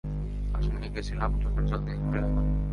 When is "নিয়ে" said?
0.79-0.93, 1.85-1.97